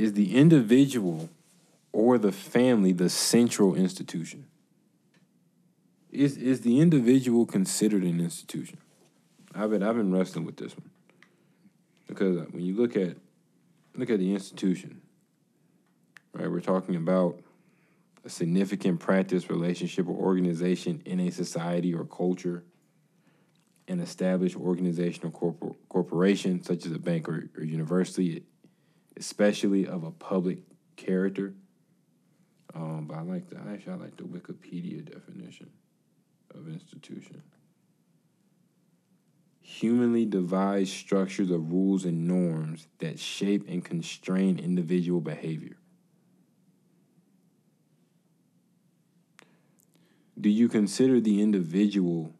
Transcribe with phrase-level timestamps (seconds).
[0.00, 1.28] Is the individual
[1.92, 4.46] or the family the central institution?
[6.10, 8.78] Is is the individual considered an institution?
[9.54, 10.88] I've been I've been wrestling with this one
[12.06, 13.18] because uh, when you look at
[13.94, 15.02] look at the institution,
[16.32, 16.50] right?
[16.50, 17.38] We're talking about
[18.24, 22.64] a significant practice, relationship, or organization in a society or culture,
[23.86, 28.44] an established organization or corpor- corporation, such as a bank or, or university,
[29.16, 30.58] especially of a public
[30.96, 31.54] character.
[32.74, 35.70] Um, but I like the actually I like the Wikipedia definition
[36.54, 37.42] of institution.
[39.60, 45.76] Humanly devised structures of rules and norms that shape and constrain individual behavior.
[50.40, 52.34] Do you consider the individual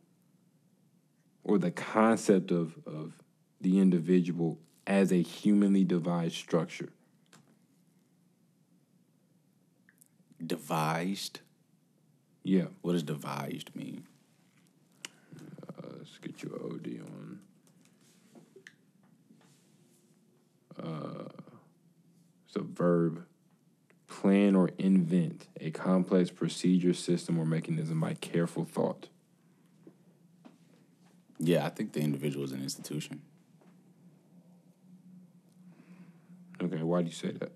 [1.45, 3.12] or the concept of, of
[3.60, 4.59] the individual
[4.91, 6.89] as a humanly devised structure?
[10.45, 11.38] Devised?
[12.43, 12.65] Yeah.
[12.82, 14.02] What does devised mean?
[15.79, 17.07] Uh, let's get you an
[20.82, 20.85] OD on.
[20.85, 21.29] Uh,
[22.49, 23.25] it's a verb.
[24.09, 29.07] Plan or invent a complex procedure, system, or mechanism by careful thought.
[31.38, 33.23] Yeah, I think the individual is an institution.
[36.63, 37.52] Okay, why do you say that?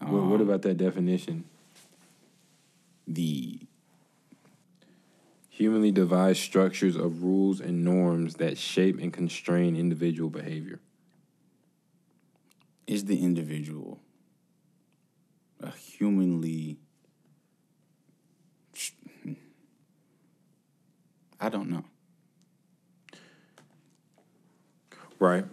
[0.00, 1.44] what, what um, about that definition?
[3.06, 3.60] The
[5.60, 10.80] Humanly devised structures of rules and norms that shape and constrain individual behavior.
[12.86, 14.00] is the individual
[15.62, 16.78] a humanly
[21.38, 21.84] I don't know.
[25.18, 25.44] Right.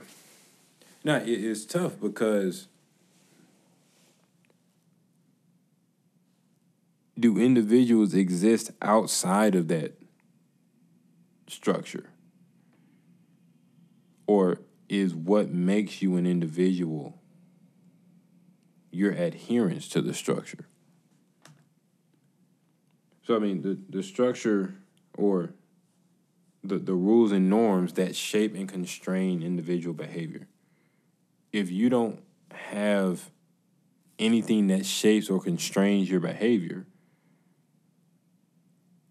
[1.07, 2.67] Now it, it's tough because
[7.17, 9.93] do individuals exist outside of that
[11.47, 12.09] structure?
[14.27, 14.59] Or
[14.89, 17.17] is what makes you an individual
[18.91, 20.67] your adherence to the structure?
[23.23, 24.75] So I mean the, the structure
[25.17, 25.53] or
[26.65, 30.47] the, the rules and norms that shape and constrain individual behavior.
[31.57, 32.19] If you don't
[32.51, 33.31] have
[34.19, 36.85] anything that shapes or constrains your behavior,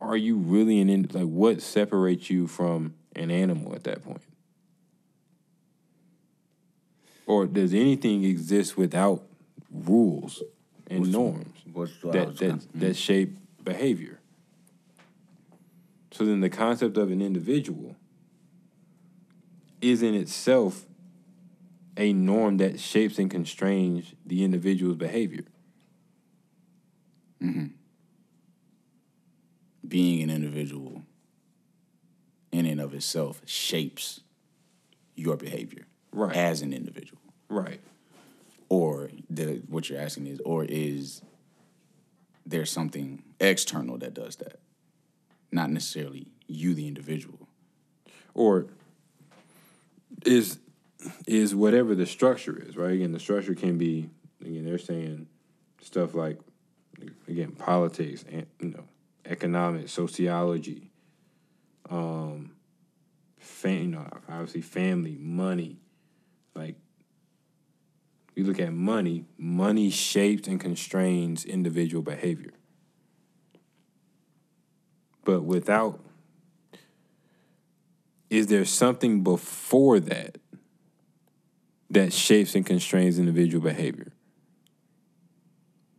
[0.01, 4.23] are you really an in, like what separates you from an animal at that point?
[7.27, 9.25] Or does anything exist without
[9.69, 10.41] rules
[10.87, 12.93] and What's- norms what's that that, that hmm.
[12.93, 14.21] shape behavior?
[16.13, 17.97] So then the concept of an individual
[19.81, 20.87] is in itself
[21.97, 25.45] a norm that shapes and constrains the individual's behavior.
[27.43, 27.67] Mm-hmm.
[29.87, 31.03] Being an individual
[32.53, 34.21] in and of itself shapes
[35.15, 36.34] your behavior Right.
[36.34, 37.21] as an individual.
[37.49, 37.81] Right.
[38.69, 41.23] Or the what you're asking is, or is
[42.45, 44.59] there something external that does that?
[45.53, 47.49] Not necessarily you, the individual.
[48.34, 48.67] Or
[50.25, 50.59] is
[51.27, 52.93] is whatever the structure is, right?
[52.93, 55.27] Again, the structure can be again, they're saying
[55.81, 56.39] stuff like
[57.29, 58.84] again, politics and you know,
[59.25, 60.91] economics, sociology,
[61.91, 62.53] um
[63.39, 65.79] fam- you know, obviously family, money.
[66.55, 66.77] Like
[68.34, 72.53] you look at money, money shapes and constrains individual behavior.
[75.25, 76.01] But without
[78.28, 80.39] is there something before that
[81.91, 84.13] that shapes and constrains individual behavior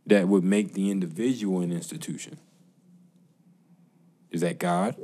[0.06, 2.38] that would make the individual an institution?
[4.30, 4.96] Is that God?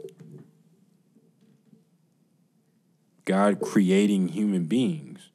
[3.24, 5.30] God creating human beings.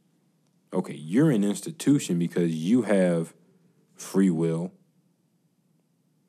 [0.74, 3.34] Okay, you're an institution because you have
[3.96, 4.72] free will.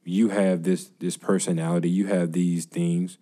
[0.04, 3.18] You have this this personality, you have these things,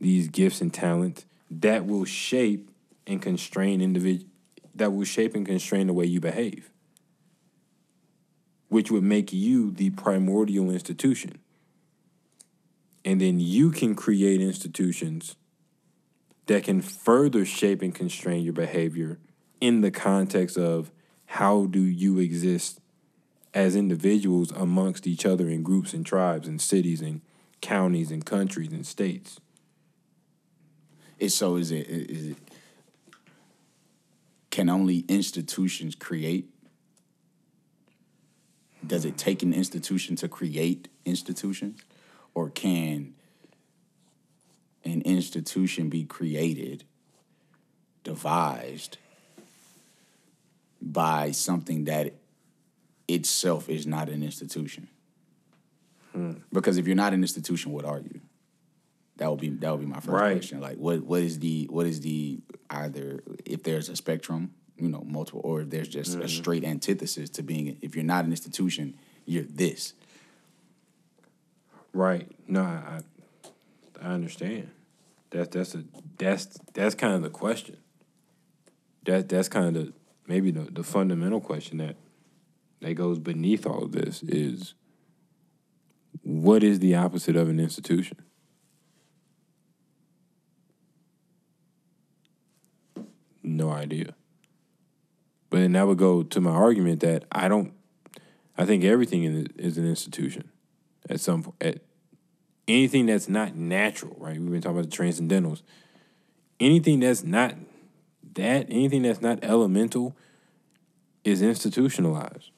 [0.00, 2.70] these gifts and talents that will shape
[3.06, 4.28] and constrain individual
[4.76, 6.70] that will shape and constrain the way you behave.
[8.68, 11.38] Which would make you the primordial institution.
[13.04, 15.36] And then you can create institutions
[16.46, 19.18] that can further shape and constrain your behavior
[19.60, 20.90] in the context of
[21.26, 22.80] how do you exist
[23.54, 27.20] as individuals amongst each other in groups and tribes and cities and
[27.60, 29.40] counties and countries and states.
[31.18, 32.36] It's so is it is it
[34.56, 36.48] can only institutions create?
[38.86, 41.82] Does it take an institution to create institutions?
[42.32, 43.12] Or can
[44.82, 46.84] an institution be created,
[48.02, 48.96] devised
[50.80, 52.14] by something that
[53.06, 54.88] itself is not an institution?
[56.12, 56.32] Hmm.
[56.50, 58.22] Because if you're not an institution, what are you?
[59.18, 60.34] That would be that would be my first Right.
[60.34, 60.60] question.
[60.60, 62.38] Like, what what is the what is the
[62.70, 66.28] either if there's a spectrum, you know, multiple, or if there's just a mm-hmm.
[66.28, 67.78] straight antithesis to being.
[67.80, 69.94] If you're not an institution, you're this.
[71.92, 72.30] Right.
[72.46, 73.00] No, I
[74.02, 74.70] I I understand.
[75.30, 75.84] That's that's a
[76.18, 77.78] that's that's kind of the question.
[79.04, 79.92] That that's kind of the,
[80.26, 81.96] maybe the, the fundamental question that
[82.80, 84.74] that goes beneath all of this is
[86.22, 88.18] what is the opposite of an institution?
[93.56, 94.14] No idea.
[95.48, 97.72] But then that would go to my argument that I don't
[98.58, 100.50] I think everything in- is an institution
[101.08, 101.52] at some.
[101.60, 101.78] At
[102.68, 104.38] anything that's not natural, right?
[104.38, 105.62] We've been talking about the transcendentals.
[106.60, 107.54] Anything that's not
[108.34, 110.14] that, anything that's not elemental,
[111.24, 112.50] is institutionalized.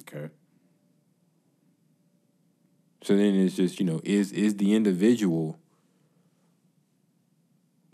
[0.00, 0.28] Okay.
[3.02, 5.58] So then it's just you know is is the individual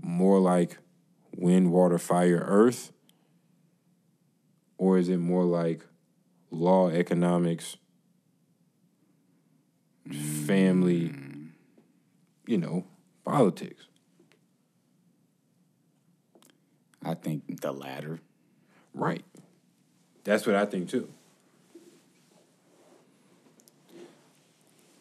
[0.02, 0.78] more like
[1.36, 2.92] wind, water, fire, earth,
[4.76, 5.84] or is it more like
[6.50, 7.76] law, economics,
[10.10, 11.14] family,
[12.46, 12.84] you know,
[13.24, 13.84] politics?
[17.04, 18.20] I think the latter.
[18.92, 19.24] Right.
[20.24, 21.08] That's what I think too.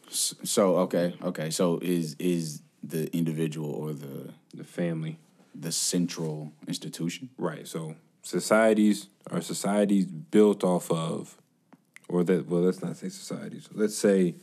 [0.10, 1.50] So okay, okay.
[1.50, 5.18] So is is the individual or the The family.
[5.54, 7.30] the central institution?
[7.38, 7.68] Right.
[7.68, 11.38] So societies are societies built off of,
[12.08, 12.48] or that.
[12.48, 13.68] Well, let's not say societies.
[13.74, 14.36] Let's say,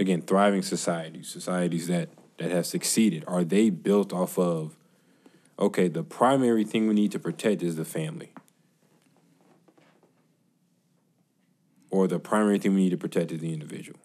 [0.00, 2.08] again, thriving societies, societies that
[2.38, 3.24] that have succeeded.
[3.26, 4.76] Are they built off of?
[5.58, 8.30] Okay, the primary thing we need to protect is the family.
[11.90, 14.00] Or the primary thing we need to protect is the individual.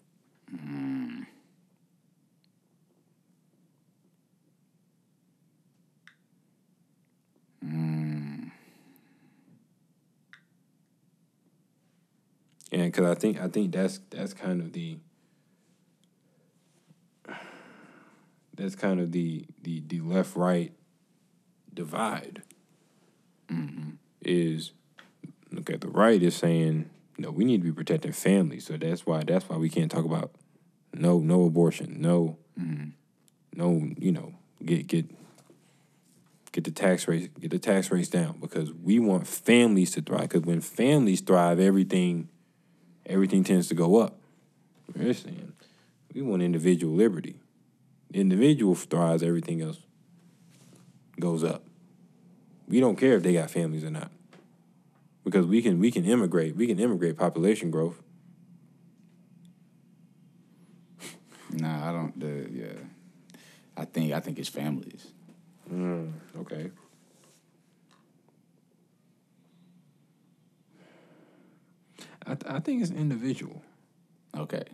[12.72, 14.96] And because I think I think that's that's kind of the
[18.54, 20.72] that's kind of the the the left right
[21.72, 22.42] divide
[23.48, 23.90] Hmm.
[24.22, 24.70] is
[25.50, 26.88] look at The right is saying
[27.20, 30.06] no, we need to be protecting families, so that's why that's why we can't talk
[30.06, 30.32] about
[30.94, 32.90] no no abortion, no mm-hmm.
[33.54, 34.34] no you know
[34.64, 35.06] get get
[36.50, 40.30] get the tax rate get the tax rates down because we want families to thrive.
[40.30, 42.30] Because when families thrive, everything
[43.04, 44.16] everything tends to go up.
[44.96, 45.52] We're saying
[46.14, 47.36] we want individual liberty.
[48.10, 49.78] The individual thrives, everything else
[51.20, 51.64] goes up.
[52.66, 54.10] We don't care if they got families or not.
[55.24, 56.56] Because we can we can immigrate.
[56.56, 58.02] We can immigrate population growth.
[61.52, 62.18] Nah, I don't.
[62.18, 62.72] The yeah,
[63.76, 65.08] I think I think it's families.
[65.72, 66.70] Mm, okay.
[72.26, 73.62] I, th- I think it's individual.
[74.36, 74.64] Okay.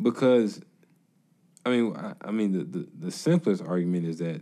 [0.00, 0.60] because
[1.64, 4.40] I mean, I, I mean, the, the the simplest argument is that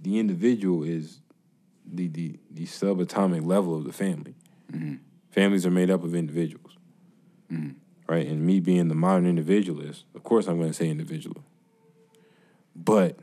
[0.00, 1.20] the individual is
[1.86, 4.34] the the the subatomic level of the family.
[5.30, 6.76] Families are made up of individuals,
[8.08, 8.26] right?
[8.26, 11.44] And me being the modern individualist, of course, I'm going to say individual,
[12.74, 13.18] but.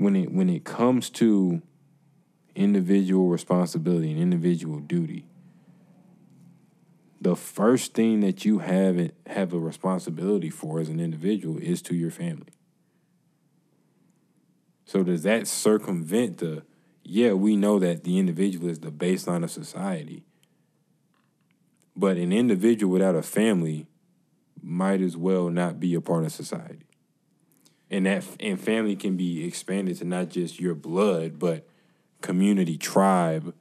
[0.00, 1.60] When it when it comes to
[2.54, 5.24] individual responsibility and individual duty.
[7.20, 11.94] The first thing that you have have a responsibility for as an individual is to
[11.94, 12.52] your family.
[14.84, 16.62] So does that circumvent the
[17.10, 20.24] yeah, we know that the individual is the baseline of society.
[21.96, 23.86] But an individual without a family
[24.62, 26.84] might as well not be a part of society.
[27.90, 31.66] And that and family can be expanded to not just your blood, but
[32.20, 33.54] community, tribe,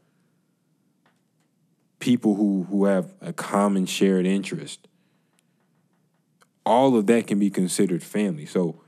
[1.99, 4.87] people who who have a common shared interest.
[6.65, 8.45] All of that can be considered family.
[8.45, 8.81] So,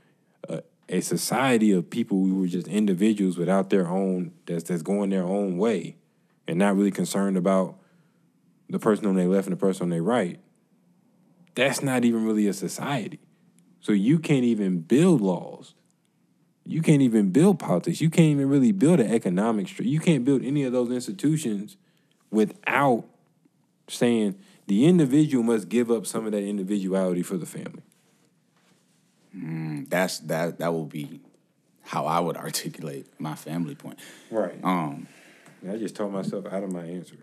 [0.48, 5.10] uh, a society of people who were just individuals without their own that's that's going
[5.10, 5.96] their own way,
[6.46, 7.76] and not really concerned about
[8.68, 10.38] the person on their left and the person on their right,
[11.54, 13.18] that's not even really a society.
[13.80, 15.74] So you can't even build laws.
[16.64, 18.00] You can't even build politics.
[18.00, 19.88] You can't even really build an economic structure.
[19.88, 21.76] You can't build any of those institutions
[22.30, 23.04] without
[23.88, 27.82] saying the individual must give up some of that individuality for the family.
[29.36, 31.20] Mm, that's that that will be
[31.82, 33.98] how I would articulate my family point.
[34.30, 34.58] Right.
[34.62, 35.06] Um,
[35.68, 37.16] I just told myself out of my answer.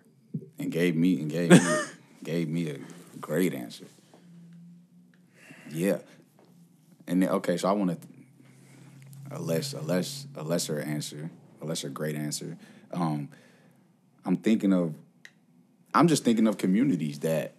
[0.60, 1.78] and gave me and gave me
[2.24, 2.78] gave me a
[3.20, 3.86] great answer.
[5.70, 6.00] Yeah.
[7.08, 8.08] And then, okay, so I want to
[9.32, 11.30] a less a less a lesser answer,
[11.62, 12.58] a lesser great answer.
[12.92, 13.30] Um,
[14.28, 14.94] I'm thinking of
[15.94, 17.54] I'm just thinking of communities that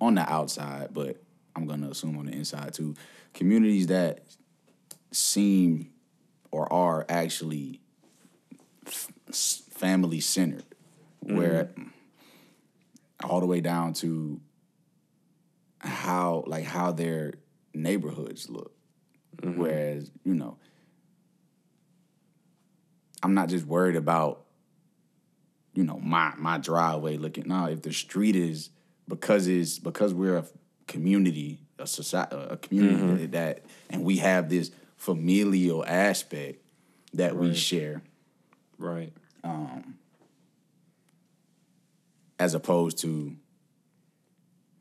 [0.00, 1.16] on the outside, but
[1.56, 2.94] I'm gonna assume on the inside too,
[3.32, 4.20] communities that
[5.10, 5.90] seem
[6.50, 7.80] or are actually
[8.84, 10.64] family centered,
[11.24, 11.36] mm-hmm.
[11.36, 11.70] where
[13.24, 14.40] all the way down to
[15.80, 17.34] how like how their
[17.72, 18.72] neighborhoods look.
[19.38, 19.58] Mm-hmm.
[19.58, 20.58] Whereas, you know,
[23.22, 24.44] I'm not just worried about,
[25.78, 27.46] you know, my my driveway looking.
[27.46, 28.70] No, if the street is
[29.06, 30.44] because it's because we're a
[30.88, 36.60] community, a society, a community that, and we have this familial aspect
[37.14, 38.02] that we share,
[38.76, 39.12] Right.
[39.44, 39.98] Um,
[42.40, 43.36] as opposed to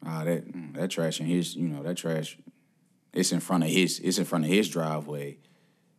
[0.03, 2.39] ah that mm, that trash in his you know that trash
[3.13, 5.37] it's in front of his it's in front of his driveway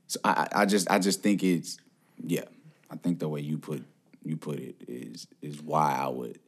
[0.09, 1.79] so I I just I just think it's
[2.23, 2.45] yeah
[2.91, 3.85] I think the way you put
[4.25, 6.39] you put it is is why I would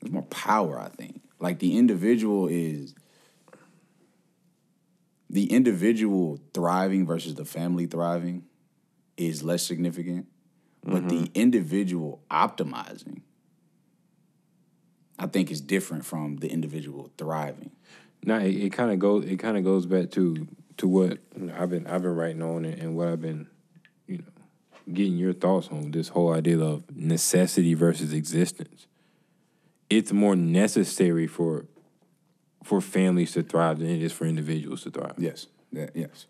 [0.00, 2.94] there's more power I think like the individual is
[5.30, 8.44] the individual thriving versus the family thriving
[9.16, 10.26] is less significant
[10.84, 11.32] but the mm-hmm.
[11.34, 13.22] individual optimizing
[15.22, 17.70] I think is different from the individual thriving.
[18.24, 19.24] Now it, it kind of goes.
[19.24, 20.48] It kind of goes back to
[20.78, 21.18] to what
[21.56, 23.48] I've been I've been writing on it and what I've been,
[24.92, 28.86] getting your thoughts on this whole idea of necessity versus existence.
[29.90, 31.66] It's more necessary for
[32.64, 35.14] for families to thrive than it is for individuals to thrive.
[35.18, 35.48] Yes.
[35.72, 36.26] Yeah, yes.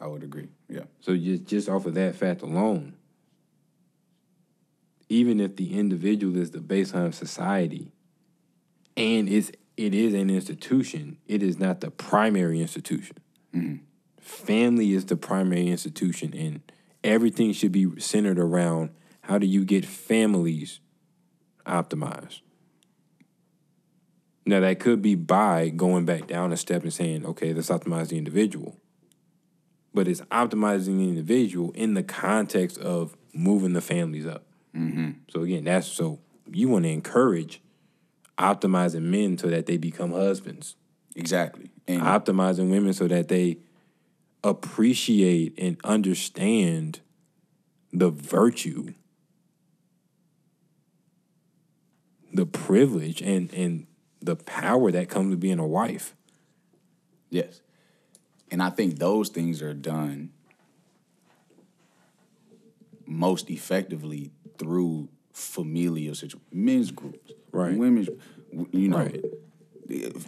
[0.00, 0.48] I would agree.
[0.68, 0.84] Yeah.
[1.00, 2.94] So just just off of that fact alone,
[5.08, 7.92] even if the individual is the baseline of society,
[8.96, 13.16] and it's it is an institution, it is not the primary institution.
[13.54, 13.84] Mm-hmm.
[14.20, 16.60] Family is the primary institution, and
[17.04, 18.90] everything should be centered around
[19.22, 20.80] how do you get families
[21.66, 22.40] optimized.
[24.44, 28.08] Now that could be by going back down a step and saying, okay, let's optimize
[28.08, 28.76] the individual
[29.94, 34.44] but it's optimizing the individual in the context of moving the families up.
[34.74, 35.10] Mm-hmm.
[35.28, 37.60] So again, that's so you want to encourage
[38.38, 40.76] optimizing men so that they become husbands,
[41.14, 41.70] Exactly.
[41.86, 43.58] And optimizing women so that they
[44.44, 47.00] appreciate and understand
[47.92, 48.94] the virtue,
[52.32, 53.86] the privilege, and and
[54.20, 56.14] the power that comes with being a wife.
[57.30, 57.60] yes.
[58.50, 60.30] And I think those things are done
[63.06, 67.76] most effectively through familial situations, men's groups, Right.
[67.76, 68.08] Women's,
[68.70, 69.24] you know, Right.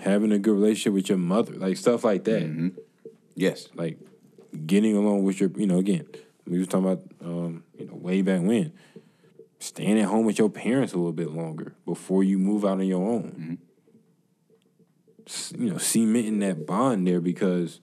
[0.01, 2.43] Having a good relationship with your mother, like stuff like that.
[2.43, 2.69] Mm-hmm.
[3.35, 3.99] Yes, like
[4.67, 6.07] getting along with your, you know, again,
[6.47, 8.73] we was talking about, um, you know, way back when,
[9.59, 12.87] staying at home with your parents a little bit longer before you move out on
[12.87, 13.59] your own.
[15.27, 17.81] S- You know, cementing that bond there because,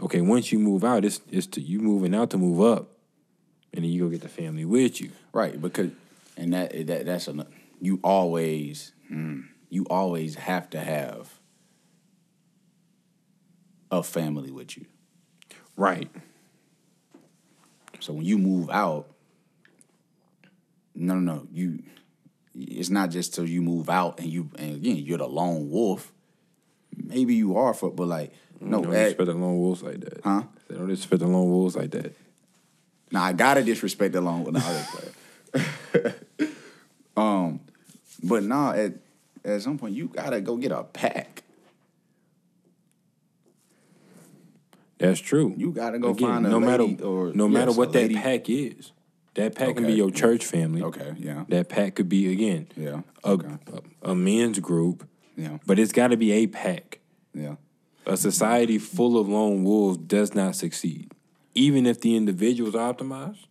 [0.00, 2.88] okay, once you move out, it's it's to you moving out to move up,
[3.72, 5.10] and then you go get the family with you.
[5.32, 5.60] right.
[5.60, 5.90] Because
[6.36, 7.46] and that that that's a
[7.80, 11.37] you always mm, you always have to have
[13.90, 14.86] a family with you.
[15.76, 16.10] Right.
[18.00, 19.08] So when you move out,
[20.94, 21.82] no, no, no, you.
[22.54, 26.12] It's not just till you move out and you and again you're the lone wolf.
[26.96, 30.20] Maybe you are for, but like no, don't at- disrespect the lone wolves like that.
[30.24, 30.42] Huh?
[30.68, 32.14] They don't disrespect the lone wolves like that.
[33.12, 34.54] now I gotta disrespect the lone wolf.
[35.54, 36.12] No,
[37.16, 37.60] um,
[38.22, 38.94] but nah, at
[39.44, 41.37] at some point you gotta go get a pack.
[44.98, 45.54] That's true.
[45.56, 48.48] You gotta go Again, find a no matter or no matter yes, what that pack
[48.50, 48.92] is.
[49.34, 50.82] That pack can be your church family.
[50.82, 53.48] Okay, yeah, That pack could be again yeah, a, okay,
[54.02, 56.98] a, a men's group, yeah, but it's got to be a pack.
[57.32, 57.54] yeah.
[58.04, 61.12] A society full of lone wolves does not succeed,
[61.54, 63.44] even if the individuals are optimized.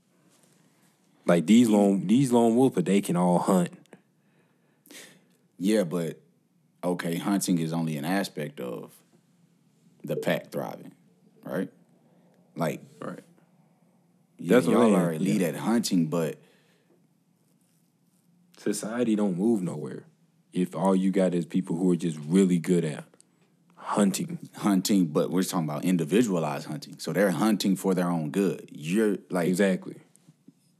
[1.25, 3.69] Like these lone these lone wolves, but they can all hunt.
[5.59, 6.19] Yeah, but
[6.83, 8.91] okay, hunting is only an aspect of
[10.03, 10.93] the pack thriving,
[11.49, 11.69] right?
[12.55, 13.19] Like, Right.
[14.39, 15.47] That's what y'all are saying, elite yeah.
[15.47, 16.37] at hunting, but
[18.57, 20.05] Society don't move nowhere
[20.51, 23.03] if all you got is people who are just really good at
[23.75, 24.39] hunting.
[24.55, 26.97] hunting, but we're talking about individualized hunting.
[26.99, 28.67] So they're hunting for their own good.
[28.71, 29.95] You're like Exactly.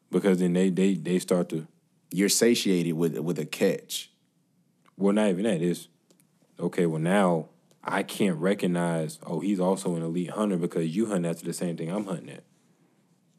[0.10, 1.68] Because then they they they start to
[2.12, 4.10] you're satiated with with a catch.
[4.98, 5.88] well not even that is
[6.60, 7.50] okay, well now
[7.88, 11.78] I can't recognize, oh, he's also an elite hunter because you hunt after the same
[11.78, 12.44] thing I'm hunting at.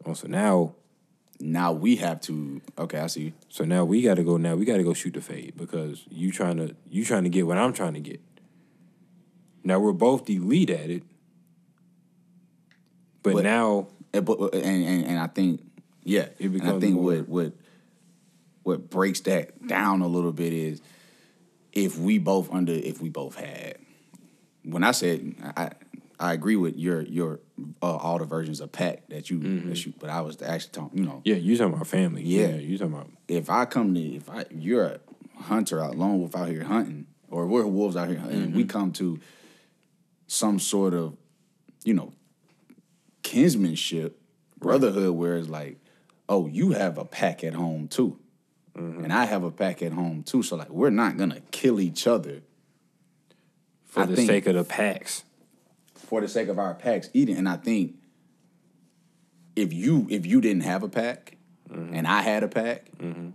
[0.06, 0.74] Oh, so now
[1.40, 3.34] Now we have to okay, I see.
[3.48, 6.56] so now we gotta go now we gotta go shoot the fade because you trying
[6.56, 8.20] to you trying to get what I'm trying to get.
[9.62, 11.02] Now we're both elite at it.
[13.22, 15.60] But, But- now eh, And, but and, and and I think
[16.04, 17.52] yeah, It and I think more- what what
[18.62, 20.80] what breaks that down a little bit is
[21.72, 23.76] if we both under if we both had
[24.70, 25.70] when I said I
[26.20, 27.40] I agree with your your
[27.82, 29.68] uh, all the versions of pack that you Mm-hmm.
[29.68, 32.22] that you but I was actually talking you know yeah, you talking about family.
[32.22, 32.56] Yeah.
[32.56, 35.00] you talking about if I come to if I you're a
[35.42, 38.64] hunter out lone wolf out here hunting, or we're wolves out here hunting, and we
[38.64, 39.20] come to
[40.26, 41.16] some sort of,
[41.84, 42.12] you know,
[43.22, 44.12] kinsmanship,
[44.58, 45.78] brotherhood, where it's like,
[46.28, 48.18] oh, you have a pack at home too.
[48.74, 50.44] And I have a pack at home too.
[50.44, 52.42] So like we're not gonna kill each other
[53.98, 55.24] for I the sake of the packs.
[55.94, 57.36] for the sake of our packs eating.
[57.36, 57.96] And I think
[59.56, 61.36] if you if you didn't have a pack
[61.70, 61.94] mm-hmm.
[61.94, 63.30] and I had a pack, mm-hmm.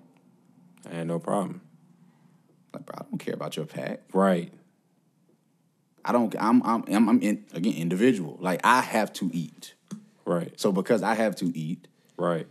[0.92, 1.62] I had no problem.
[2.74, 4.02] like bro, I don't care about your pack.
[4.14, 4.52] Right.
[6.06, 6.36] I don't.
[6.40, 6.62] I'm.
[6.64, 6.84] I'm.
[6.88, 8.38] I'm, I'm in, again individual.
[8.42, 9.74] Like I have to eat.
[10.26, 10.58] Right.
[10.60, 12.48] So because I have to eat, Right.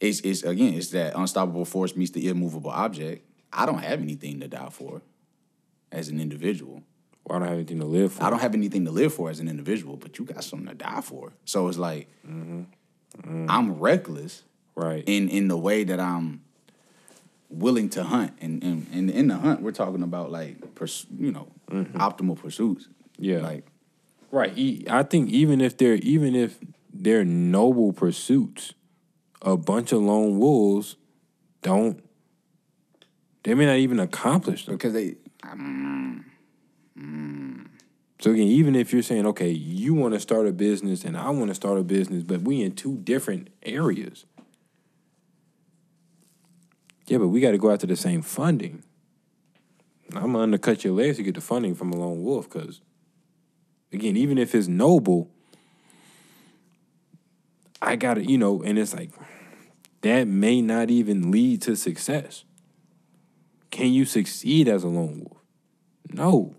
[0.00, 3.24] it's it's again it's that unstoppable force meets the immovable object.
[3.52, 5.00] I don't have anything to die for,
[5.96, 6.82] as an individual.
[7.24, 8.22] Well, I don't have anything to live for.
[8.24, 10.74] I don't have anything to live for as an individual, but you got something to
[10.74, 11.32] die for.
[11.44, 12.62] So it's like mm-hmm.
[13.22, 13.46] Mm-hmm.
[13.48, 14.44] I'm reckless
[14.76, 15.02] Right.
[15.06, 16.42] in in the way that I'm
[17.48, 21.32] willing to hunt, and and, and in the hunt we're talking about like pers- you
[21.32, 21.96] know mm-hmm.
[21.96, 22.88] optimal pursuits.
[23.18, 23.38] Yeah.
[23.38, 23.66] like
[24.30, 24.52] right.
[24.90, 26.58] I think even if they're even if
[26.92, 28.74] they're noble pursuits,
[29.42, 30.96] a bunch of lone wolves
[31.62, 32.02] don't.
[33.42, 34.74] They may not even accomplish them.
[34.74, 35.14] because they
[38.20, 41.30] So again, even if you're saying, okay, you want to start a business and I
[41.30, 44.24] want to start a business, but we in two different areas.
[47.06, 48.82] Yeah, but we got to go after the same funding.
[50.14, 52.80] I'm gonna undercut your legs to get the funding from a lone wolf, because
[53.92, 55.30] again, even if it's noble,
[57.82, 59.10] I gotta, you know, and it's like
[60.02, 62.44] that may not even lead to success.
[63.70, 65.35] Can you succeed as a lone wolf?
[66.12, 66.54] No.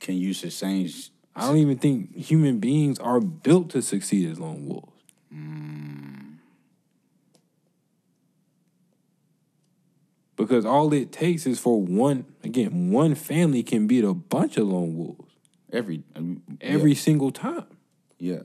[0.00, 0.88] can you sustain
[1.36, 4.92] I don't even think human beings are built to succeed as lone wolves.
[10.34, 14.68] Because all it takes is for one, again, one family can beat a bunch of
[14.68, 15.34] lone wolves
[15.72, 17.66] every um, every single time.
[18.18, 18.42] yeah.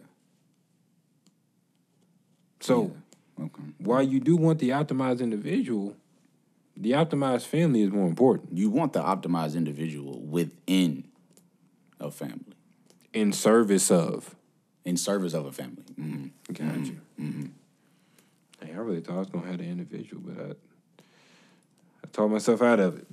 [2.59, 2.93] So
[3.37, 3.45] yeah.
[3.45, 3.63] okay.
[3.77, 5.95] while you do want the optimized individual,
[6.75, 11.05] the optimized family is more important You want the optimized individual within
[11.99, 12.55] a family,
[13.13, 14.35] in service of.
[14.85, 15.83] in service of a family.
[15.99, 16.31] Mhm.
[16.53, 16.99] Got you.
[18.61, 20.49] Hey, I really thought I was gonna have an individual, but I,
[22.03, 23.07] I talked myself out of it.